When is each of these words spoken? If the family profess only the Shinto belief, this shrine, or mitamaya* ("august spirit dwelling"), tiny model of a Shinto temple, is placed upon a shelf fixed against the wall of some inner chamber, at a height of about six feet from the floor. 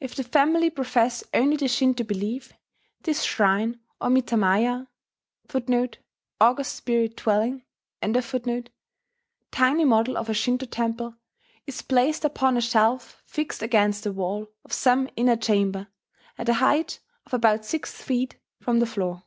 If 0.00 0.14
the 0.14 0.22
family 0.22 0.68
profess 0.68 1.24
only 1.32 1.56
the 1.56 1.66
Shinto 1.66 2.04
belief, 2.04 2.52
this 3.04 3.22
shrine, 3.22 3.80
or 4.02 4.10
mitamaya* 4.10 4.86
("august 6.38 6.76
spirit 6.76 7.16
dwelling"), 7.16 7.64
tiny 9.50 9.84
model 9.86 10.18
of 10.18 10.28
a 10.28 10.34
Shinto 10.34 10.66
temple, 10.66 11.16
is 11.66 11.80
placed 11.80 12.26
upon 12.26 12.58
a 12.58 12.60
shelf 12.60 13.22
fixed 13.24 13.62
against 13.62 14.04
the 14.04 14.12
wall 14.12 14.46
of 14.62 14.74
some 14.74 15.08
inner 15.16 15.36
chamber, 15.36 15.86
at 16.36 16.50
a 16.50 16.60
height 16.60 17.00
of 17.24 17.32
about 17.32 17.64
six 17.64 17.92
feet 18.02 18.36
from 18.60 18.78
the 18.78 18.84
floor. 18.84 19.22